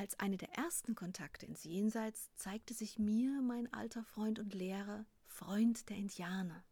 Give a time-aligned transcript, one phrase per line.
[0.00, 5.04] Als eine der ersten Kontakte ins Jenseits zeigte sich mir mein alter Freund und Lehrer,
[5.26, 6.64] Freund der Indianer.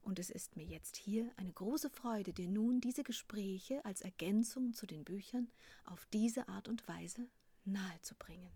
[0.00, 4.72] Und es ist mir jetzt hier eine große Freude, dir nun diese Gespräche als Ergänzung
[4.72, 5.50] zu den Büchern
[5.84, 7.28] auf diese Art und Weise
[7.66, 8.48] nahezubringen.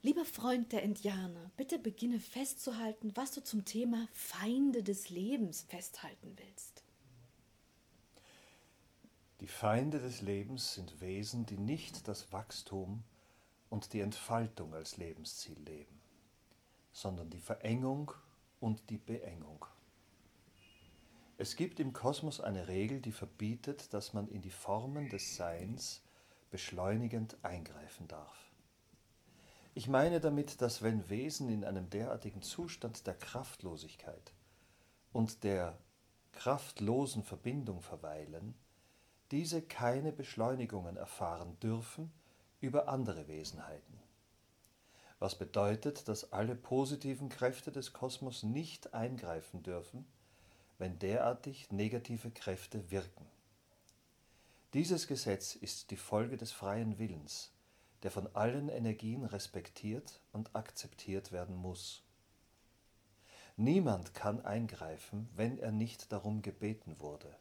[0.00, 6.36] Lieber Freund der Indianer, bitte beginne festzuhalten, was du zum Thema Feinde des Lebens festhalten
[6.36, 6.84] willst.
[9.42, 13.02] Die Feinde des Lebens sind Wesen, die nicht das Wachstum
[13.70, 16.00] und die Entfaltung als Lebensziel leben,
[16.92, 18.12] sondern die Verengung
[18.60, 19.66] und die Beengung.
[21.38, 26.04] Es gibt im Kosmos eine Regel, die verbietet, dass man in die Formen des Seins
[26.52, 28.52] beschleunigend eingreifen darf.
[29.74, 34.32] Ich meine damit, dass wenn Wesen in einem derartigen Zustand der Kraftlosigkeit
[35.12, 35.76] und der
[36.30, 38.54] kraftlosen Verbindung verweilen,
[39.32, 42.12] diese keine Beschleunigungen erfahren dürfen
[42.60, 43.98] über andere Wesenheiten.
[45.18, 50.04] Was bedeutet, dass alle positiven Kräfte des Kosmos nicht eingreifen dürfen,
[50.78, 53.26] wenn derartig negative Kräfte wirken.
[54.74, 57.52] Dieses Gesetz ist die Folge des freien Willens,
[58.02, 62.02] der von allen Energien respektiert und akzeptiert werden muss.
[63.56, 67.34] Niemand kann eingreifen, wenn er nicht darum gebeten wurde.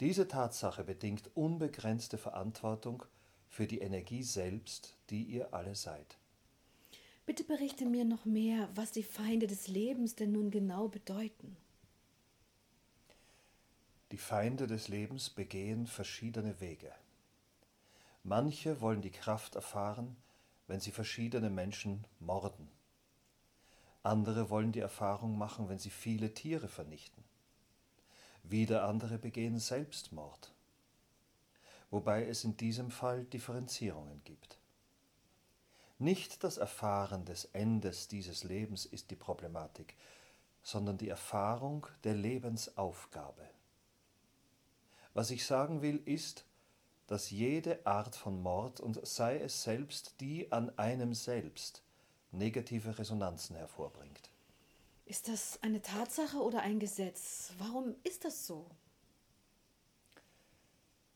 [0.00, 3.04] Diese Tatsache bedingt unbegrenzte Verantwortung
[3.48, 6.18] für die Energie selbst, die ihr alle seid.
[7.26, 11.56] Bitte berichte mir noch mehr, was die Feinde des Lebens denn nun genau bedeuten.
[14.12, 16.92] Die Feinde des Lebens begehen verschiedene Wege.
[18.22, 20.16] Manche wollen die Kraft erfahren,
[20.66, 22.68] wenn sie verschiedene Menschen morden.
[24.02, 27.24] Andere wollen die Erfahrung machen, wenn sie viele Tiere vernichten.
[28.50, 30.54] Wieder andere begehen Selbstmord,
[31.90, 34.56] wobei es in diesem Fall Differenzierungen gibt.
[35.98, 39.96] Nicht das Erfahren des Endes dieses Lebens ist die Problematik,
[40.62, 43.46] sondern die Erfahrung der Lebensaufgabe.
[45.12, 46.46] Was ich sagen will, ist,
[47.06, 51.82] dass jede Art von Mord, und sei es selbst die an einem selbst,
[52.32, 54.27] negative Resonanzen hervorbringt.
[55.08, 57.54] Ist das eine Tatsache oder ein Gesetz?
[57.56, 58.66] Warum ist das so?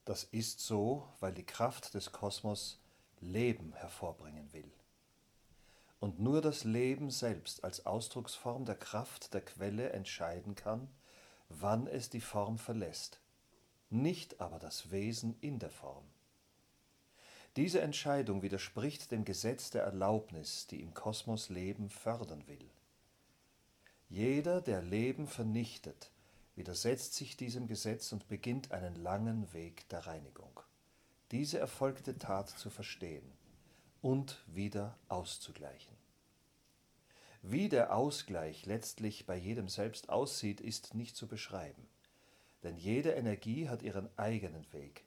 [0.07, 2.81] Das ist so, weil die Kraft des Kosmos
[3.21, 4.73] Leben hervorbringen will.
[6.01, 10.89] Und nur das Leben selbst als Ausdrucksform der Kraft der Quelle entscheiden kann,
[11.51, 13.21] wann es die Form verlässt,
[13.91, 16.07] nicht aber das Wesen in der Form.
[17.57, 22.71] Diese Entscheidung widerspricht dem Gesetz der Erlaubnis, die im Kosmos Leben fördern will.
[24.15, 26.11] Jeder, der Leben vernichtet,
[26.55, 30.61] widersetzt sich diesem Gesetz und beginnt einen langen Weg der Reinigung,
[31.31, 33.33] diese erfolgte Tat zu verstehen
[34.03, 35.97] und wieder auszugleichen.
[37.41, 41.89] Wie der Ausgleich letztlich bei jedem selbst aussieht, ist nicht zu beschreiben,
[42.65, 45.07] denn jede Energie hat ihren eigenen Weg,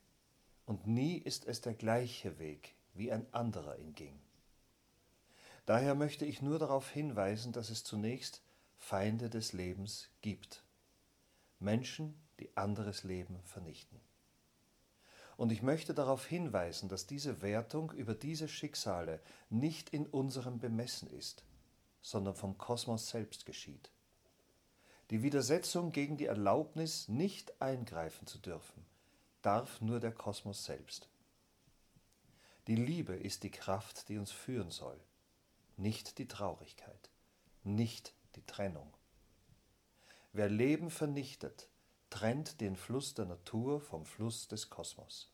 [0.65, 4.19] und nie ist es der gleiche Weg, wie ein anderer ihn ging.
[5.67, 8.41] Daher möchte ich nur darauf hinweisen, dass es zunächst
[8.87, 10.63] Feinde des Lebens gibt.
[11.57, 13.99] Menschen, die anderes Leben vernichten.
[15.37, 21.09] Und ich möchte darauf hinweisen, dass diese Wertung über diese Schicksale nicht in unserem Bemessen
[21.09, 21.43] ist,
[22.03, 23.89] sondern vom Kosmos selbst geschieht.
[25.09, 28.85] Die Widersetzung gegen die Erlaubnis, nicht eingreifen zu dürfen,
[29.41, 31.09] darf nur der Kosmos selbst.
[32.67, 34.99] Die Liebe ist die Kraft, die uns führen soll,
[35.75, 37.09] nicht die Traurigkeit,
[37.63, 38.93] nicht die Trennung.
[40.33, 41.69] Wer Leben vernichtet,
[42.09, 45.31] trennt den Fluss der Natur vom Fluss des Kosmos.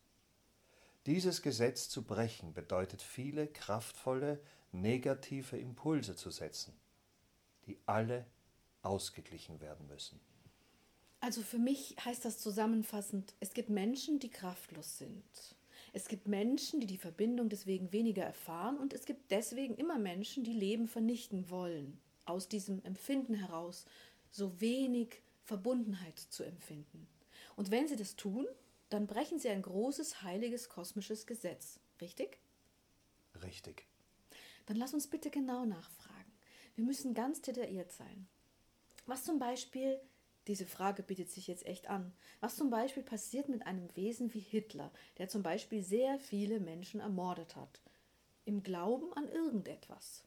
[1.06, 4.40] Dieses Gesetz zu brechen bedeutet viele kraftvolle
[4.70, 6.72] negative Impulse zu setzen,
[7.66, 8.26] die alle
[8.82, 10.20] ausgeglichen werden müssen.
[11.20, 15.24] Also für mich heißt das zusammenfassend, es gibt Menschen, die kraftlos sind.
[15.92, 20.42] Es gibt Menschen, die die Verbindung deswegen weniger erfahren und es gibt deswegen immer Menschen,
[20.42, 23.86] die Leben vernichten wollen aus diesem Empfinden heraus
[24.30, 27.06] so wenig Verbundenheit zu empfinden.
[27.56, 28.46] Und wenn sie das tun,
[28.88, 31.80] dann brechen sie ein großes, heiliges, kosmisches Gesetz.
[32.00, 32.38] Richtig?
[33.42, 33.86] Richtig.
[34.66, 36.32] Dann lass uns bitte genau nachfragen.
[36.74, 38.28] Wir müssen ganz detailliert sein.
[39.06, 40.00] Was zum Beispiel,
[40.46, 44.40] diese Frage bietet sich jetzt echt an, was zum Beispiel passiert mit einem Wesen wie
[44.40, 47.80] Hitler, der zum Beispiel sehr viele Menschen ermordet hat,
[48.44, 50.24] im Glauben an irgendetwas?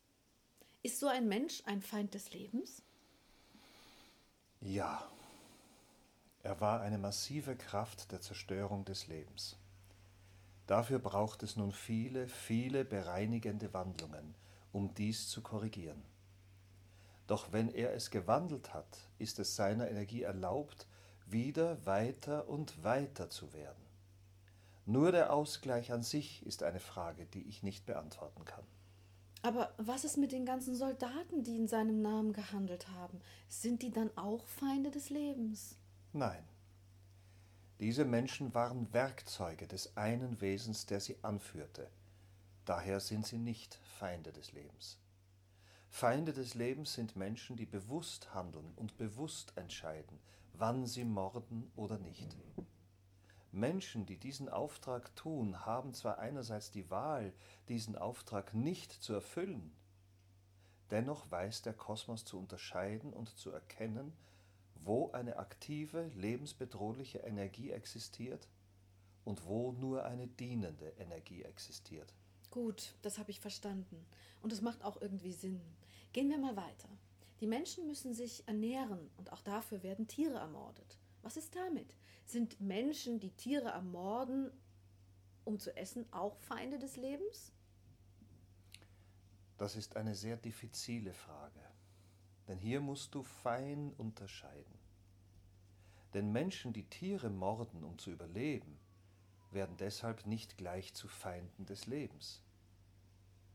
[0.85, 2.83] Ist so ein Mensch ein Feind des Lebens?
[4.61, 5.03] Ja,
[6.43, 9.57] er war eine massive Kraft der Zerstörung des Lebens.
[10.67, 14.35] Dafür braucht es nun viele, viele bereinigende Wandlungen,
[14.73, 16.03] um dies zu korrigieren.
[17.25, 20.85] Doch wenn er es gewandelt hat, ist es seiner Energie erlaubt,
[21.25, 23.83] wieder weiter und weiter zu werden.
[24.85, 28.67] Nur der Ausgleich an sich ist eine Frage, die ich nicht beantworten kann.
[29.45, 33.21] Aber was ist mit den ganzen Soldaten, die in seinem Namen gehandelt haben?
[33.47, 35.77] Sind die dann auch Feinde des Lebens?
[36.13, 36.44] Nein.
[37.80, 41.92] Diese Menschen waren Werkzeuge des einen Wesens, der sie anführte.
[42.65, 44.97] Daher sind sie nicht Feinde des Lebens.
[45.89, 50.18] Feinde des Lebens sind Menschen, die bewusst handeln und bewusst entscheiden,
[50.53, 52.36] wann sie morden oder nicht.
[53.55, 57.33] Menschen, die diesen Auftrag tun, haben zwar einerseits die Wahl,
[57.69, 59.71] diesen Auftrag nicht zu erfüllen,
[60.91, 64.13] dennoch weiß der Kosmos zu unterscheiden und zu erkennen,
[64.83, 68.47] wo eine aktive, lebensbedrohliche Energie existiert
[69.23, 72.13] und wo nur eine dienende Energie existiert.
[72.51, 74.05] Gut, das habe ich verstanden.
[74.41, 75.61] Und es macht auch irgendwie Sinn.
[76.13, 76.89] Gehen wir mal weiter.
[77.39, 80.99] Die Menschen müssen sich ernähren und auch dafür werden Tiere ermordet.
[81.25, 81.92] Was ist damit?
[82.27, 84.51] Sind Menschen, die Tiere ermorden,
[85.44, 87.51] um zu essen, auch Feinde des Lebens?
[89.57, 91.60] Das ist eine sehr diffizile Frage.
[92.48, 94.77] Denn hier musst du fein unterscheiden.
[96.13, 98.77] Denn Menschen, die Tiere morden, um zu überleben,
[99.50, 102.44] werden deshalb nicht gleich zu Feinden des Lebens.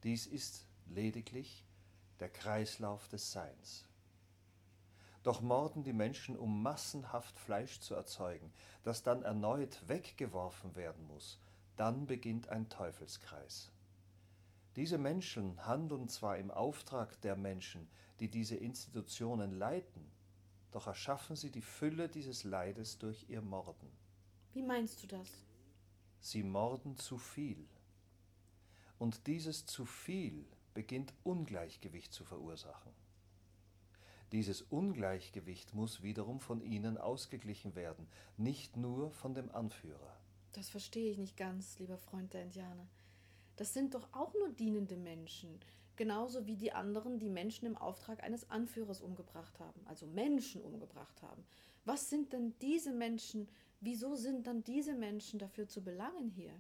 [0.03, 1.65] Dies ist lediglich
[2.19, 3.90] der Kreislauf des Seins.
[5.23, 8.53] Doch morden die Menschen, um massenhaft Fleisch zu erzeugen,
[8.83, 11.39] das dann erneut weggeworfen werden muss,
[11.77, 13.71] dann beginnt ein Teufelskreis.
[14.77, 17.89] Diese Menschen handeln zwar im Auftrag der Menschen,
[18.21, 20.11] die diese Institutionen leiten,
[20.71, 23.91] doch erschaffen sie die Fülle dieses Leides durch ihr Morden.
[24.53, 25.29] Wie meinst du das?
[26.21, 27.67] Sie morden zu viel.
[28.99, 32.93] Und dieses zu viel beginnt Ungleichgewicht zu verursachen.
[34.33, 38.07] Dieses Ungleichgewicht muss wiederum von ihnen ausgeglichen werden,
[38.37, 40.17] nicht nur von dem Anführer.
[40.53, 42.87] Das verstehe ich nicht ganz, lieber Freund der Indianer.
[43.57, 45.59] Das sind doch auch nur dienende Menschen,
[45.97, 51.23] genauso wie die anderen, die Menschen im Auftrag eines Anführers umgebracht haben, also Menschen umgebracht
[51.23, 51.45] haben.
[51.85, 53.49] Was sind denn diese Menschen,
[53.81, 56.55] wieso sind dann diese Menschen dafür zu belangen hier?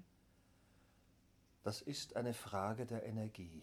[1.62, 3.62] Das ist eine Frage der Energie.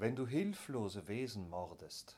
[0.00, 2.16] Wenn du hilflose Wesen mordest,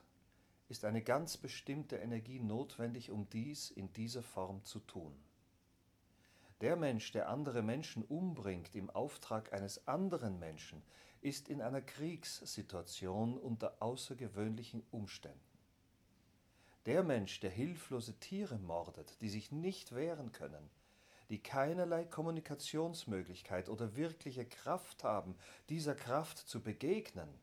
[0.69, 5.12] ist eine ganz bestimmte Energie notwendig, um dies in dieser Form zu tun.
[6.61, 10.81] Der Mensch, der andere Menschen umbringt im Auftrag eines anderen Menschen,
[11.23, 15.59] ist in einer Kriegssituation unter außergewöhnlichen Umständen.
[16.87, 20.71] Der Mensch, der hilflose Tiere mordet, die sich nicht wehren können,
[21.30, 25.35] die keinerlei Kommunikationsmöglichkeit oder wirkliche Kraft haben,
[25.68, 27.41] dieser Kraft zu begegnen,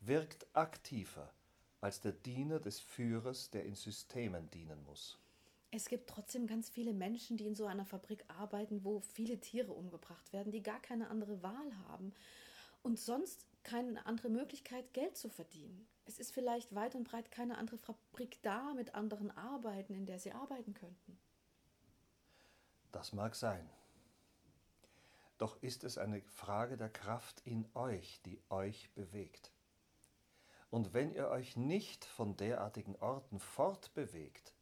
[0.00, 1.32] wirkt aktiver
[1.80, 5.18] als der Diener des Führers, der in Systemen dienen muss.
[5.70, 9.72] Es gibt trotzdem ganz viele Menschen, die in so einer Fabrik arbeiten, wo viele Tiere
[9.72, 12.14] umgebracht werden, die gar keine andere Wahl haben
[12.82, 15.86] und sonst keine andere Möglichkeit, Geld zu verdienen.
[16.06, 20.18] Es ist vielleicht weit und breit keine andere Fabrik da mit anderen Arbeiten, in der
[20.18, 21.18] sie arbeiten könnten.
[22.90, 23.68] Das mag sein.
[25.36, 29.52] Doch ist es eine Frage der Kraft in euch, die euch bewegt.
[30.70, 34.54] Und wenn ihr euch nicht von derartigen Orten fortbewegt,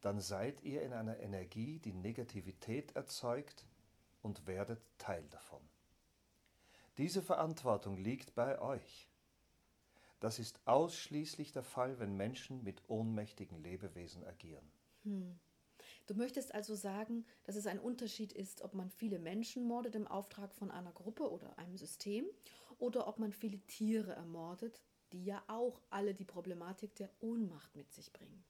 [0.00, 3.66] dann seid ihr in einer Energie, die Negativität erzeugt
[4.22, 5.62] und werdet Teil davon.
[6.98, 9.08] Diese Verantwortung liegt bei euch.
[10.20, 14.70] Das ist ausschließlich der Fall, wenn Menschen mit ohnmächtigen Lebewesen agieren.
[15.04, 15.38] Hm.
[16.06, 20.06] Du möchtest also sagen, dass es ein Unterschied ist, ob man viele Menschen mordet im
[20.06, 22.26] Auftrag von einer Gruppe oder einem System
[22.78, 24.82] oder ob man viele Tiere ermordet,
[25.12, 28.44] die ja auch alle die Problematik der Ohnmacht mit sich bringen.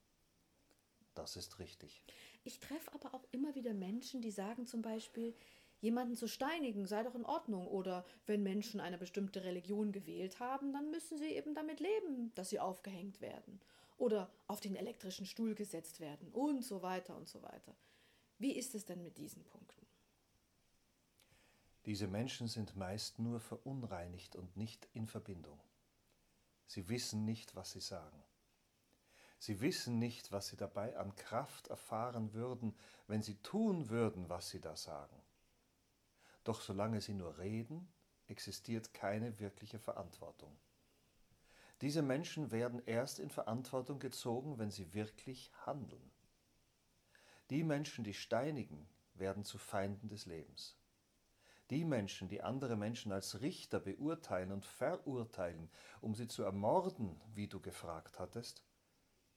[1.14, 2.02] Das ist richtig.
[2.45, 5.35] Ich treffe aber auch immer wieder Menschen, die sagen zum Beispiel,
[5.81, 10.73] jemanden zu steinigen sei doch in Ordnung oder wenn Menschen eine bestimmte Religion gewählt haben,
[10.73, 13.61] dann müssen sie eben damit leben, dass sie aufgehängt werden
[13.97, 17.76] oder auf den elektrischen Stuhl gesetzt werden und so weiter und so weiter.
[18.38, 19.87] Wie ist es denn mit diesen Punkten?
[21.87, 25.61] Diese Menschen sind meist nur verunreinigt und nicht in Verbindung.
[26.71, 28.23] Sie wissen nicht, was sie sagen.
[29.41, 32.77] Sie wissen nicht, was sie dabei an Kraft erfahren würden,
[33.09, 35.21] wenn sie tun würden, was sie da sagen.
[36.45, 37.93] Doch solange sie nur reden,
[38.29, 40.57] existiert keine wirkliche Verantwortung.
[41.81, 46.12] Diese Menschen werden erst in Verantwortung gezogen, wenn sie wirklich handeln.
[47.50, 50.80] Die Menschen, die steinigen, werden zu Feinden des Lebens.
[51.71, 57.47] Die Menschen, die andere Menschen als Richter beurteilen und verurteilen, um sie zu ermorden, wie
[57.47, 58.65] du gefragt hattest,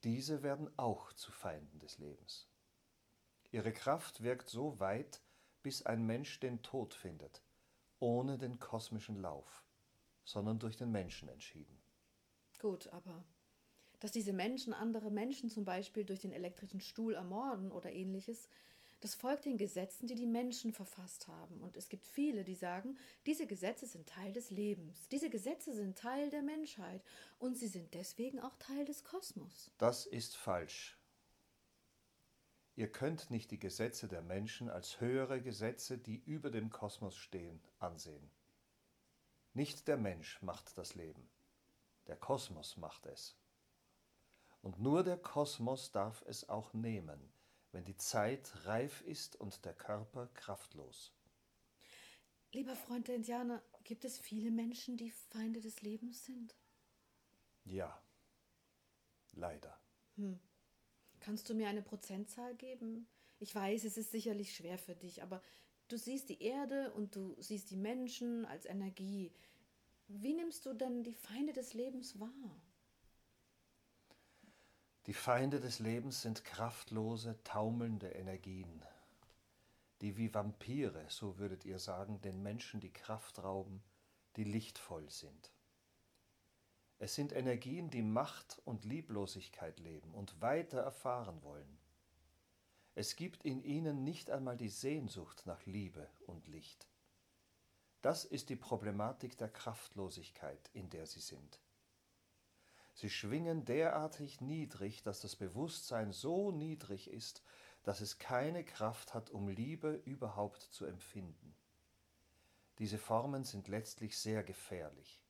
[0.02, 2.48] diese werden auch zu Feinden des Lebens.
[3.52, 5.22] Ihre Kraft wirkt so weit,
[5.62, 7.40] bis ein Mensch den Tod findet,
[8.00, 9.64] ohne den kosmischen Lauf,
[10.24, 11.80] sondern durch den Menschen entschieden.
[12.58, 13.24] Gut, aber
[14.00, 18.48] dass diese Menschen andere Menschen zum Beispiel durch den elektrischen Stuhl ermorden oder ähnliches,
[19.04, 21.60] das folgt den Gesetzen, die die Menschen verfasst haben.
[21.60, 22.96] Und es gibt viele, die sagen,
[23.26, 27.04] diese Gesetze sind Teil des Lebens, diese Gesetze sind Teil der Menschheit
[27.38, 29.70] und sie sind deswegen auch Teil des Kosmos.
[29.76, 30.98] Das ist falsch.
[32.76, 37.60] Ihr könnt nicht die Gesetze der Menschen als höhere Gesetze, die über dem Kosmos stehen,
[37.80, 38.30] ansehen.
[39.52, 41.28] Nicht der Mensch macht das Leben,
[42.06, 43.36] der Kosmos macht es.
[44.62, 47.33] Und nur der Kosmos darf es auch nehmen,
[47.74, 51.12] wenn die Zeit reif ist und der Körper kraftlos.
[52.52, 56.54] Lieber Freund der Indianer, gibt es viele Menschen, die Feinde des Lebens sind?
[57.64, 58.00] Ja,
[59.32, 59.76] leider.
[60.14, 60.38] Hm.
[61.18, 63.08] Kannst du mir eine Prozentzahl geben?
[63.40, 65.42] Ich weiß, es ist sicherlich schwer für dich, aber
[65.88, 69.32] du siehst die Erde und du siehst die Menschen als Energie.
[70.06, 72.62] Wie nimmst du denn die Feinde des Lebens wahr?
[75.06, 78.82] Die Feinde des Lebens sind kraftlose, taumelnde Energien,
[80.00, 83.82] die wie Vampire, so würdet ihr sagen, den Menschen die Kraft rauben,
[84.36, 85.52] die lichtvoll sind.
[86.98, 91.78] Es sind Energien, die Macht und Lieblosigkeit leben und weiter erfahren wollen.
[92.94, 96.88] Es gibt in ihnen nicht einmal die Sehnsucht nach Liebe und Licht.
[98.00, 101.60] Das ist die Problematik der Kraftlosigkeit, in der sie sind.
[102.94, 107.42] Sie schwingen derartig niedrig, dass das Bewusstsein so niedrig ist,
[107.82, 111.54] dass es keine Kraft hat, um Liebe überhaupt zu empfinden.
[112.78, 115.20] Diese Formen sind letztlich sehr gefährlich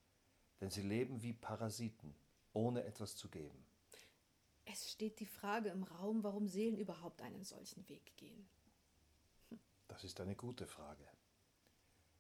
[0.65, 2.15] denn sie leben wie Parasiten,
[2.55, 3.67] ohne etwas zu geben.
[4.65, 8.49] Es steht die Frage im Raum, warum Seelen überhaupt einen solchen Weg gehen.
[9.51, 9.61] Hm.
[9.89, 11.07] Das ist eine gute Frage.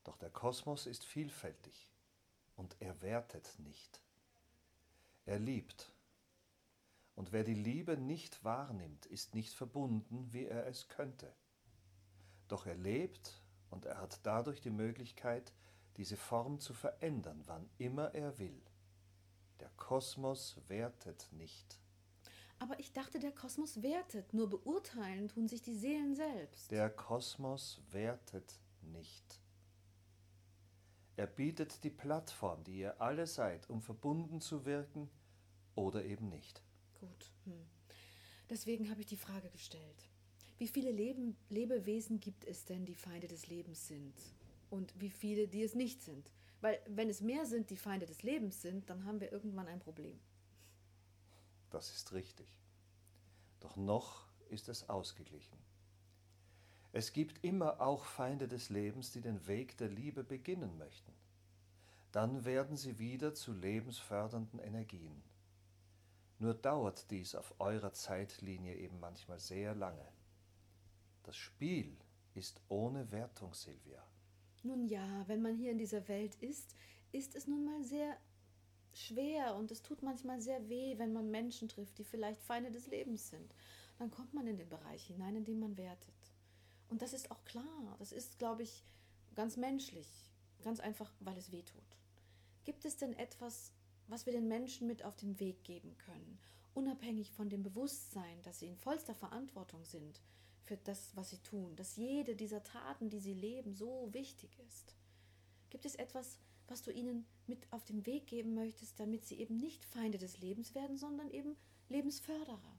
[0.03, 1.91] Doch der Kosmos ist vielfältig
[2.57, 4.04] und er wertet nicht.
[5.27, 5.93] Er liebt.
[7.15, 11.35] Und wer die Liebe nicht wahrnimmt, ist nicht verbunden, wie er es könnte.
[12.49, 13.41] Doch er lebt
[13.71, 15.53] und er hat dadurch die Möglichkeit,
[15.97, 18.61] diese Form zu verändern, wann immer er will.
[19.61, 21.79] Der Kosmos wertet nicht.
[22.59, 26.71] Aber ich dachte, der Kosmos wertet, nur beurteilen tun sich die Seelen selbst.
[26.71, 29.41] Der Kosmos wertet nicht.
[31.17, 35.09] Er bietet die Plattform, die ihr alle seid, um verbunden zu wirken
[35.75, 36.63] oder eben nicht.
[37.01, 37.31] Gut.
[37.45, 37.67] Hm.
[38.51, 40.09] Deswegen habe ich die Frage gestellt.
[40.59, 44.15] Wie viele Leben, Lebewesen gibt es denn, die Feinde des Lebens sind?
[44.75, 46.31] und wie viele, die es nicht sind.
[46.61, 49.79] Weil wenn es mehr sind, die Feinde des Lebens sind, dann haben wir irgendwann ein
[49.79, 50.19] Problem.
[51.71, 52.49] Das ist richtig.
[53.61, 55.59] Doch noch ist es ausgeglichen.
[56.97, 61.13] Es gibt immer auch Feinde des Lebens, die den Weg der Liebe beginnen möchten.
[62.13, 65.21] Dann werden sie wieder zu lebensfördernden Energien.
[66.39, 70.07] Nur dauert dies auf eurer Zeitlinie eben manchmal sehr lange.
[71.25, 71.97] Das Spiel
[72.33, 74.07] ist ohne Wertung, Silvia.
[74.63, 76.77] Nun ja, wenn man hier in dieser Welt ist,
[77.11, 78.17] ist es nun mal sehr
[78.93, 82.87] schwer und es tut manchmal sehr weh, wenn man Menschen trifft, die vielleicht Feinde des
[82.87, 83.53] Lebens sind.
[83.99, 86.15] Dann kommt man in den Bereich hinein, in dem man wertet.
[86.95, 87.97] Und das ist auch klar.
[87.99, 88.85] Das ist, glaube ich,
[89.35, 90.07] ganz menschlich.
[90.63, 91.99] Ganz einfach, weil es weh tut.
[92.65, 93.73] Gibt es denn etwas,
[94.07, 96.39] was wir den Menschen mit auf den Weg geben können,
[96.73, 100.21] unabhängig von dem Bewusstsein, dass sie in vollster Verantwortung sind
[100.63, 104.95] für das, was sie tun, dass jede dieser Taten, die sie leben, so wichtig ist?
[105.71, 109.57] Gibt es etwas, was du ihnen mit auf den Weg geben möchtest, damit sie eben
[109.57, 111.57] nicht Feinde des Lebens werden, sondern eben
[111.89, 112.74] Lebensförderer?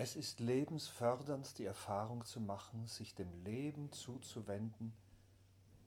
[0.00, 4.92] Es ist lebensfördernd, die Erfahrung zu machen, sich dem Leben zuzuwenden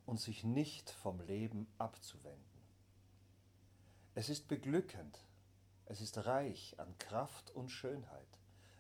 [0.06, 2.62] und sich nicht vom Leben abzuwenden.
[4.14, 5.18] Es ist beglückend,
[5.86, 8.28] es ist reich an Kraft und Schönheit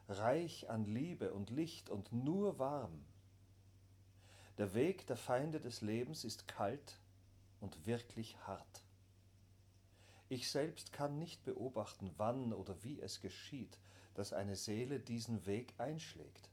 [0.09, 3.05] reich an Liebe und Licht und nur warm.
[4.57, 6.99] Der Weg der Feinde des Lebens ist kalt
[7.61, 8.83] und wirklich hart.
[10.27, 13.77] Ich selbst kann nicht beobachten, wann oder wie es geschieht,
[14.13, 16.49] dass eine Seele diesen Weg einschlägt.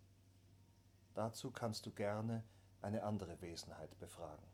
[1.15, 2.45] Dazu kannst du gerne
[2.81, 4.47] eine andere Wesenheit befragen.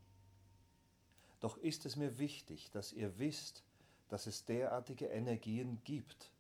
[1.41, 3.65] Doch ist es mir wichtig, dass ihr wisst,
[4.09, 6.31] dass es derartige Energien gibt,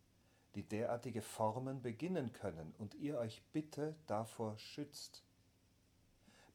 [0.54, 5.23] die derartige Formen beginnen können und ihr euch bitte davor schützt.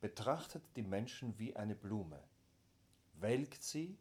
[0.02, 2.24] Betrachtet die Menschen wie eine Blume.
[3.16, 3.98] Welkt sie,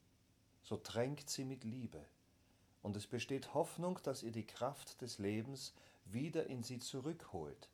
[0.62, 2.04] so tränkt sie mit Liebe.
[2.82, 5.74] Und es besteht Hoffnung, dass ihr die Kraft des Lebens
[6.12, 7.68] wieder in sie zurückholt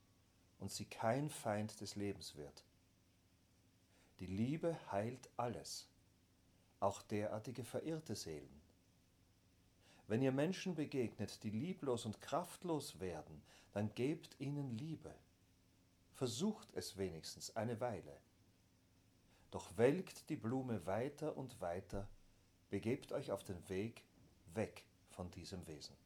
[0.59, 2.65] und sie kein Feind des Lebens wird.
[4.21, 5.89] Die Liebe heilt alles,
[6.81, 8.61] auch derartige verirrte Seelen.
[10.07, 15.15] Wenn ihr Menschen begegnet, die lieblos und kraftlos werden, dann gebt ihnen Liebe.
[16.13, 18.21] Versucht es wenigstens eine Weile.
[19.51, 22.09] Doch welkt die Blume weiter und weiter,
[22.71, 24.05] begebt euch auf den Weg
[24.55, 25.97] weg von diesem Wesen.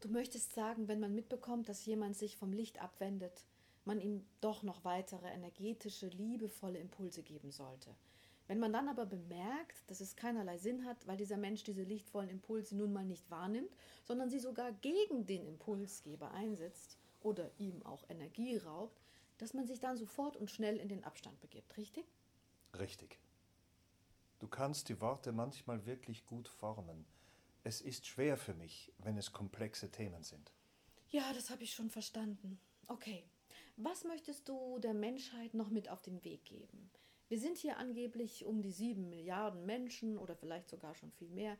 [0.00, 3.44] Du möchtest sagen, wenn man mitbekommt, dass jemand sich vom Licht abwendet,
[3.84, 7.94] man ihm doch noch weitere energetische, liebevolle Impulse geben sollte.
[8.46, 12.30] Wenn man dann aber bemerkt, dass es keinerlei Sinn hat, weil dieser Mensch diese lichtvollen
[12.30, 13.70] Impulse nun mal nicht wahrnimmt,
[14.04, 19.00] sondern sie sogar gegen den Impulsgeber einsetzt oder ihm auch Energie raubt,
[19.38, 22.06] dass man sich dann sofort und schnell in den Abstand begibt, richtig?
[22.78, 23.20] Richtig.
[24.38, 27.04] Du kannst die Worte manchmal wirklich gut formen.
[27.62, 30.52] Es ist schwer für mich, wenn es komplexe Themen sind.
[31.10, 32.60] Ja, das habe ich schon verstanden.
[32.86, 33.24] Okay.
[33.76, 36.90] Was möchtest du der Menschheit noch mit auf den Weg geben?
[37.28, 41.56] Wir sind hier angeblich um die sieben Milliarden Menschen oder vielleicht sogar schon viel mehr.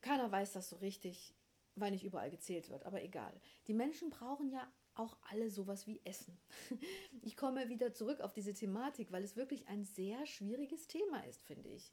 [0.00, 1.34] Keiner weiß das so richtig,
[1.74, 3.32] weil nicht überall gezählt wird, aber egal.
[3.66, 6.38] Die Menschen brauchen ja auch alle sowas wie Essen.
[7.24, 11.44] Ich komme wieder zurück auf diese Thematik, weil es wirklich ein sehr schwieriges Thema ist,
[11.44, 11.92] finde ich.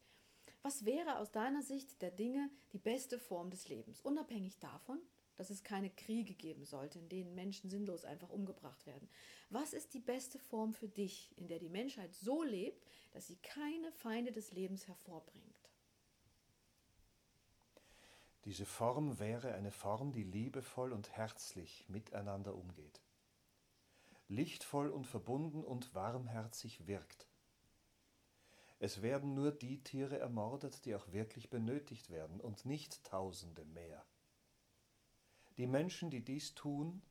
[0.61, 4.99] Was wäre aus deiner Sicht der Dinge die beste Form des Lebens, unabhängig davon,
[5.39, 9.07] dass es keine Kriege geben sollte, in denen Menschen sinnlos einfach umgebracht werden.
[9.49, 13.37] Was ist die beste Form für dich, in der die Menschheit so lebt, dass sie
[13.37, 15.71] keine Feinde des Lebens hervorbringt?
[18.43, 23.01] Diese Form wäre eine Form, die liebevoll und herzlich miteinander umgeht,
[24.27, 27.28] lichtvoll und verbunden und warmherzig wirkt.
[28.79, 34.05] Es werden nur die Tiere ermordet, die auch wirklich benötigt werden, und nicht Tausende mehr.
[35.57, 37.01] Die Menschen, die dies tun,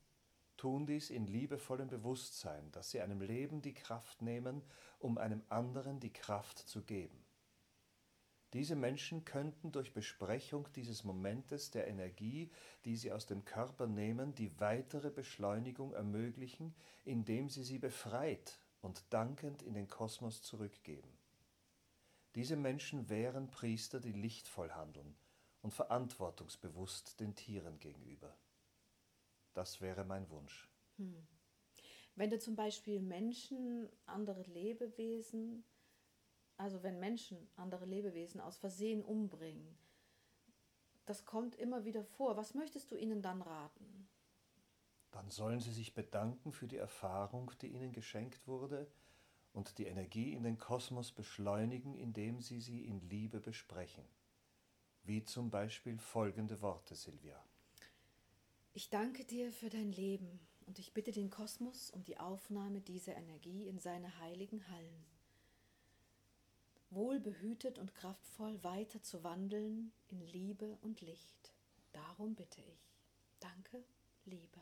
[0.57, 4.63] tun dies in liebevollem Bewusstsein, dass sie einem Leben die Kraft nehmen,
[4.99, 7.23] um einem anderen die Kraft zu geben.
[8.55, 12.51] Diese Menschen könnten durch Besprechung dieses Momentes der Energie,
[12.87, 19.05] die sie aus dem Körper nehmen, die weitere Beschleunigung ermöglichen, indem sie sie befreit und
[19.13, 21.18] dankend in den Kosmos zurückgeben.
[22.35, 25.17] Diese Menschen wären Priester, die lichtvoll handeln,
[25.63, 28.37] und verantwortungsbewusst den Tieren gegenüber.
[29.55, 30.69] Das wäre mein Wunsch.
[30.97, 31.27] Hm.
[32.15, 35.65] Wenn du zum Beispiel Menschen, andere Lebewesen,
[36.57, 39.79] also wenn Menschen andere Lebewesen aus Versehen umbringen,
[41.07, 42.37] das kommt immer wieder vor.
[42.37, 44.09] Was möchtest du ihnen dann raten?
[45.11, 48.91] Dann sollen sie sich bedanken für die Erfahrung, die ihnen geschenkt wurde,
[49.53, 54.05] und die Energie in den Kosmos beschleunigen, indem sie sie in Liebe besprechen.
[55.05, 57.43] Wie zum Beispiel folgende Worte, Silvia.
[58.75, 63.17] Ich danke dir für dein Leben und ich bitte den Kosmos um die Aufnahme dieser
[63.17, 65.05] Energie in seine heiligen Hallen.
[66.91, 71.53] Wohlbehütet und kraftvoll weiter zu wandeln in Liebe und Licht.
[71.93, 72.99] Darum bitte ich.
[73.41, 73.83] Danke,
[74.25, 74.61] Liebe.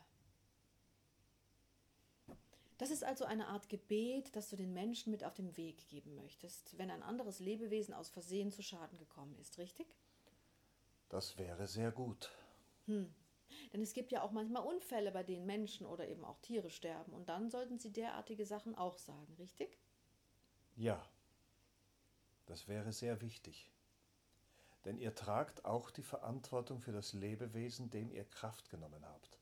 [2.77, 6.15] Das ist also eine Art Gebet, das du den Menschen mit auf den Weg geben
[6.15, 9.87] möchtest, wenn ein anderes Lebewesen aus Versehen zu Schaden gekommen ist, richtig?
[11.09, 12.31] Das wäre sehr gut.
[12.85, 13.13] Hm.
[13.73, 17.13] Denn es gibt ja auch manchmal Unfälle, bei denen Menschen oder eben auch Tiere sterben.
[17.13, 19.77] Und dann sollten Sie derartige Sachen auch sagen, richtig?
[20.75, 21.03] Ja,
[22.45, 23.71] das wäre sehr wichtig.
[24.85, 29.36] Denn ihr tragt auch die Verantwortung für das Lebewesen, dem ihr Kraft genommen habt.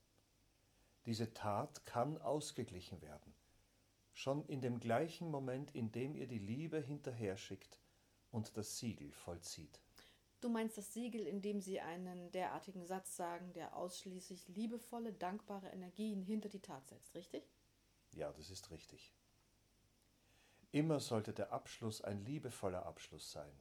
[1.06, 3.32] Diese Tat kann ausgeglichen werden,
[4.12, 7.78] schon in dem gleichen Moment, in dem ihr die Liebe hinterher schickt
[8.32, 9.80] und das Siegel vollzieht.
[10.40, 16.22] Du meinst das Siegel, indem sie einen derartigen Satz sagen, der ausschließlich liebevolle, dankbare Energien
[16.22, 17.48] hinter die Tat setzt, richtig?
[18.12, 19.14] Ja, das ist richtig.
[20.72, 23.56] Immer sollte der Abschluss ein liebevoller Abschluss sein,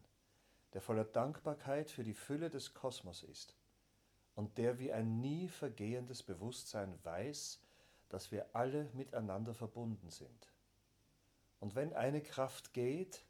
[0.74, 3.56] der voller Dankbarkeit für die Fülle des Kosmos ist
[4.36, 7.60] und der wie ein nie vergehendes Bewusstsein weiß,
[8.10, 10.52] dass wir alle miteinander verbunden sind.
[11.60, 13.24] Und wenn eine Kraft geht,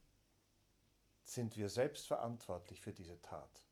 [1.24, 3.64] sind wir selbst verantwortlich für diese Tat.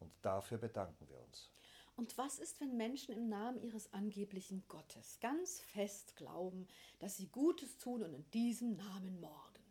[0.00, 1.50] Und dafür bedanken wir uns.
[1.94, 6.66] Und was ist, wenn Menschen im Namen ihres angeblichen Gottes ganz fest glauben,
[6.98, 9.62] dass sie Gutes tun und in diesem Namen morden?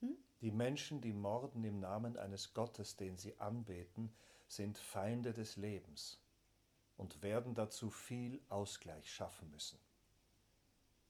[0.00, 0.16] Hm?
[0.40, 4.14] Die Menschen, die morden im Namen eines Gottes, den sie anbeten,
[4.46, 6.20] sind Feinde des Lebens
[6.96, 9.78] und werden dazu viel Ausgleich schaffen müssen.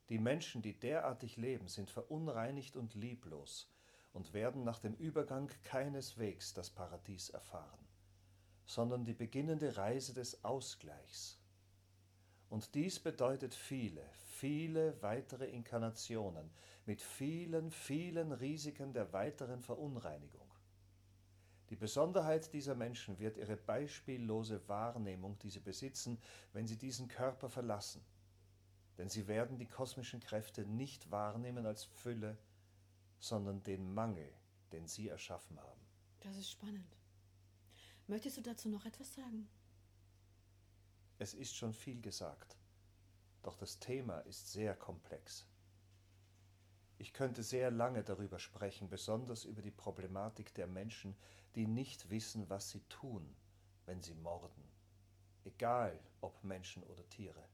[0.08, 3.70] Die Menschen, die derartig leben, sind verunreinigt und lieblos
[4.12, 7.84] und werden nach dem Übergang keineswegs das Paradies erfahren
[8.66, 11.38] sondern die beginnende Reise des Ausgleichs.
[12.48, 16.50] Und dies bedeutet viele, viele weitere Inkarnationen
[16.86, 20.43] mit vielen, vielen Risiken der weiteren Verunreinigung.
[21.74, 26.20] Die Besonderheit dieser Menschen wird ihre beispiellose Wahrnehmung, die sie besitzen,
[26.52, 28.00] wenn sie diesen Körper verlassen.
[28.96, 32.38] Denn sie werden die kosmischen Kräfte nicht wahrnehmen als Fülle,
[33.18, 34.32] sondern den Mangel,
[34.70, 35.80] den sie erschaffen haben.
[36.20, 36.96] Das ist spannend.
[38.06, 39.48] Möchtest du dazu noch etwas sagen?
[41.18, 42.56] Es ist schon viel gesagt,
[43.42, 45.44] doch das Thema ist sehr komplex.
[46.98, 51.16] Ich könnte sehr lange darüber sprechen, besonders über die Problematik der Menschen,
[51.54, 53.34] die nicht wissen, was sie tun,
[53.86, 54.62] wenn sie morden,
[55.44, 57.44] egal ob Menschen oder Tiere.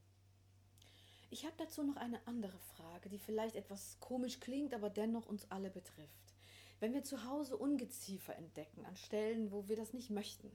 [1.31, 5.51] Ich habe dazu noch eine andere Frage, die vielleicht etwas komisch klingt, aber dennoch uns
[5.51, 6.35] alle betrifft.
[6.81, 10.51] Wenn wir zu Hause Ungeziefer entdecken an Stellen, wo wir das nicht möchten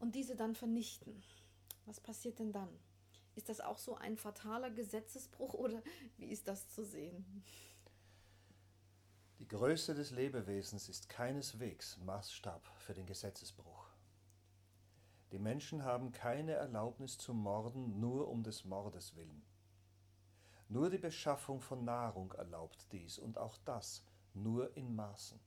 [0.00, 1.22] und diese dann vernichten,
[1.86, 2.68] was passiert denn dann?
[3.36, 5.82] Ist das auch so ein fataler Gesetzesbruch oder
[6.18, 7.44] wie ist das zu sehen?
[9.40, 13.88] Die Größe des Lebewesens ist keineswegs Maßstab für den Gesetzesbruch.
[15.32, 19.42] Die Menschen haben keine Erlaubnis zu morden nur um des Mordes willen.
[20.68, 25.40] Nur die Beschaffung von Nahrung erlaubt dies und auch das nur in Maßen.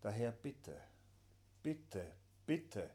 [0.00, 0.80] Daher bitte,
[1.64, 2.14] bitte,
[2.46, 2.90] bitte,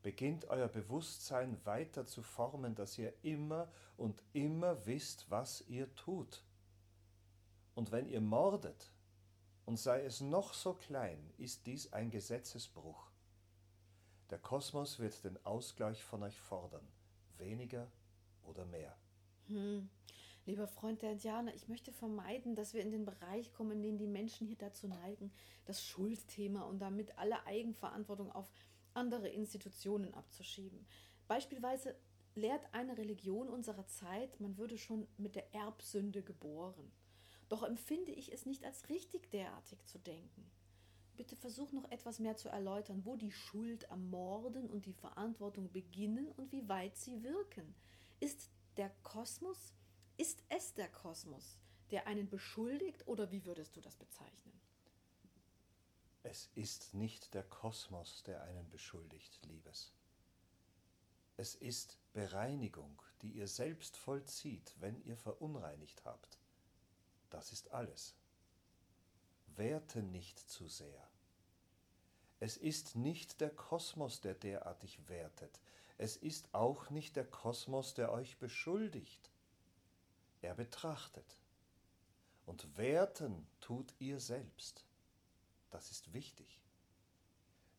[0.00, 6.42] beginnt euer Bewusstsein weiter zu formen, dass ihr immer und immer wisst, was ihr tut.
[7.74, 8.92] Und wenn ihr mordet,
[9.64, 13.10] und sei es noch so klein, ist dies ein Gesetzesbruch.
[14.30, 16.86] Der Kosmos wird den Ausgleich von euch fordern,
[17.38, 17.90] weniger
[18.42, 18.96] oder mehr.
[19.46, 19.88] Hm.
[20.46, 23.98] Lieber Freund der Indianer, ich möchte vermeiden, dass wir in den Bereich kommen, in dem
[23.98, 25.32] die Menschen hier dazu neigen,
[25.66, 28.50] das Schuldthema und damit alle Eigenverantwortung auf
[28.94, 30.86] andere Institutionen abzuschieben.
[31.28, 31.94] Beispielsweise
[32.34, 36.90] lehrt eine Religion unserer Zeit, man würde schon mit der Erbsünde geboren.
[37.50, 40.50] Doch empfinde ich es nicht als richtig, derartig zu denken.
[41.16, 45.70] Bitte versuch noch etwas mehr zu erläutern, wo die Schuld am Morden und die Verantwortung
[45.70, 47.74] beginnen und wie weit sie wirken.
[48.20, 49.74] Ist der Kosmos
[50.20, 51.56] ist es der Kosmos,
[51.90, 54.60] der einen beschuldigt oder wie würdest du das bezeichnen?
[56.22, 59.94] Es ist nicht der Kosmos, der einen beschuldigt, Liebes.
[61.38, 66.38] Es ist Bereinigung, die ihr selbst vollzieht, wenn ihr verunreinigt habt.
[67.30, 68.14] Das ist alles.
[69.56, 71.08] Werte nicht zu sehr.
[72.40, 75.60] Es ist nicht der Kosmos, der derartig wertet.
[75.98, 79.30] Es ist auch nicht der Kosmos, der euch beschuldigt.
[80.40, 81.38] Er betrachtet.
[82.46, 84.84] Und werten tut ihr selbst.
[85.70, 86.60] Das ist wichtig.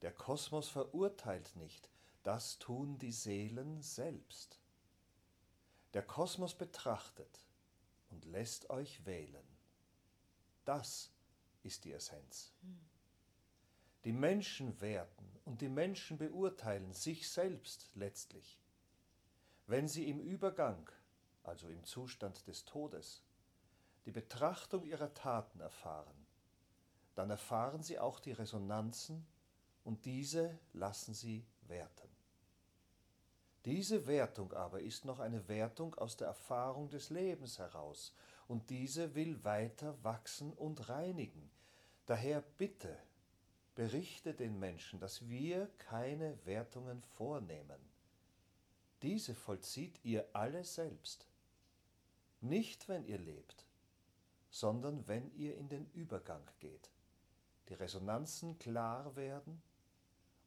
[0.02, 1.90] Der Kosmos verurteilt nicht,
[2.24, 4.60] das tun die Seelen selbst.
[5.94, 7.44] Der Kosmos betrachtet
[8.12, 9.45] und lässt euch wählen.
[10.65, 11.12] Das
[11.63, 12.54] ist die Essenz.
[14.04, 18.60] Die Menschen werten und die Menschen beurteilen sich selbst letztlich.
[19.67, 20.89] Wenn sie im Übergang
[21.43, 23.24] also im Zustand des Todes,
[24.06, 26.26] die Betrachtung ihrer Taten erfahren,
[27.15, 29.26] dann erfahren sie auch die Resonanzen
[29.84, 32.10] und diese lassen sie werten.
[33.65, 38.15] Diese Wertung aber ist noch eine Wertung aus der Erfahrung des Lebens heraus,
[38.47, 41.52] und diese will weiter wachsen und reinigen.
[42.06, 42.97] Daher bitte,
[43.76, 47.80] berichte den Menschen, dass wir keine Wertungen vornehmen.
[49.02, 51.28] Diese vollzieht ihr alle selbst.
[52.41, 53.65] Nicht, wenn ihr lebt,
[54.50, 56.91] sondern wenn ihr in den Übergang geht,
[57.69, 59.62] die Resonanzen klar werden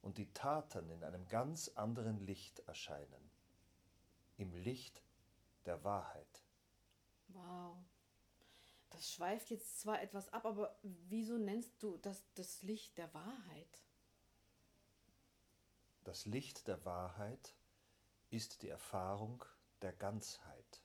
[0.04, 3.30] und die Taten in einem ganz anderen Licht erscheinen,
[4.36, 5.02] im Licht
[5.64, 6.42] der Wahrheit.
[7.28, 7.78] Wow.
[8.90, 13.82] Das schweift jetzt zwar etwas ab, aber wieso nennst du das das Licht der Wahrheit?
[16.04, 17.54] Das Licht der Wahrheit
[18.28, 19.42] ist die Erfahrung
[19.80, 20.82] der Ganzheit.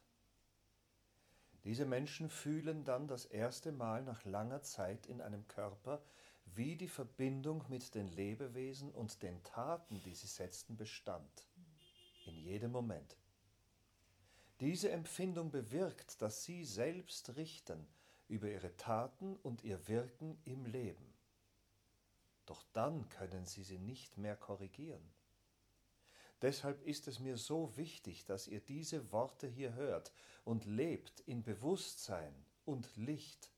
[1.66, 6.02] Diese Menschen fühlen dann das erste Mal nach langer Zeit in einem Körper,
[6.56, 11.48] wie die Verbindung mit den Lebewesen und den Taten, die sie setzten, bestand.
[12.26, 13.18] In jedem Moment.
[14.60, 17.88] Diese Empfindung bewirkt, dass sie selbst richten
[18.28, 21.14] über ihre Taten und ihr Wirken im Leben.
[22.46, 25.14] Doch dann können sie sie nicht mehr korrigieren.
[26.42, 30.14] Deshalb ist es mir so wichtig, dass ihr diese Worte hier hört
[30.46, 32.34] und lebt in Bewusstsein
[32.66, 33.52] und Licht.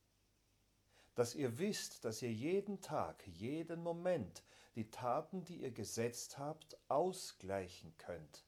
[1.16, 4.44] Dass ihr wisst, dass ihr jeden Tag, jeden Moment
[4.76, 8.46] die Taten, die ihr gesetzt habt, ausgleichen könnt.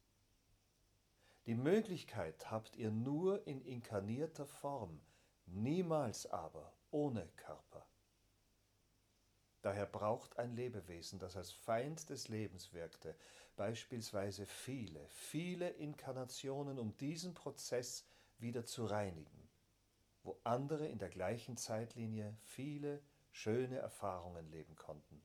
[1.45, 5.01] Die Möglichkeit habt ihr nur in inkarnierter Form,
[5.45, 7.85] niemals aber ohne Körper.
[9.61, 13.15] Daher braucht ein Lebewesen, das als Feind des Lebens wirkte,
[13.55, 18.05] beispielsweise viele, viele Inkarnationen, um diesen Prozess
[18.39, 19.42] wieder zu reinigen,
[20.23, 25.21] wo andere in der gleichen Zeitlinie viele schöne Erfahrungen leben konnten.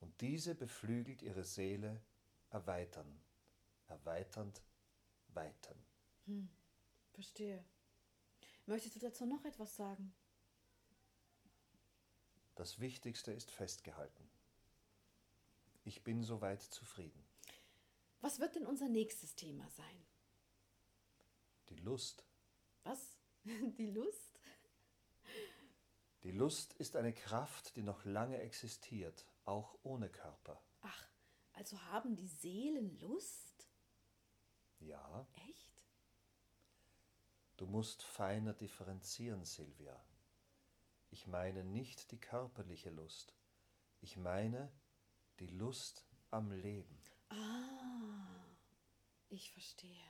[0.00, 2.02] Und diese beflügelt ihre Seele
[2.50, 3.20] erweitern,
[3.86, 4.62] erweiternd,
[5.28, 5.78] weitern.
[6.26, 6.50] Hm,
[7.12, 7.64] verstehe.
[8.66, 10.14] Möchtest du dazu noch etwas sagen?
[12.54, 14.28] Das Wichtigste ist festgehalten.
[15.84, 17.24] Ich bin soweit zufrieden.
[18.20, 20.06] Was wird denn unser nächstes Thema sein?
[21.70, 22.24] Die Lust.
[22.84, 23.18] Was?
[23.44, 24.31] Die Lust?
[26.22, 30.62] Die Lust ist eine Kraft, die noch lange existiert, auch ohne Körper.
[30.82, 31.08] Ach,
[31.54, 33.68] also haben die Seelen Lust?
[34.78, 35.26] Ja.
[35.48, 35.84] Echt?
[37.56, 40.00] Du musst feiner differenzieren, Silvia.
[41.10, 43.34] Ich meine nicht die körperliche Lust.
[44.00, 44.72] Ich meine
[45.40, 47.02] die Lust am Leben.
[47.30, 48.46] Ah,
[49.28, 50.06] ich verstehe.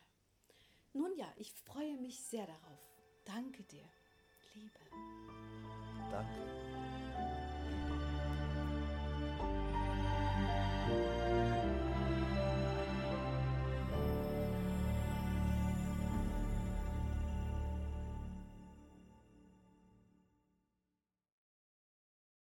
[0.93, 2.81] Nun ja, ich freue mich sehr darauf.
[3.25, 3.89] Danke dir,
[4.55, 5.62] Liebe.
[6.13, 6.29] Danke.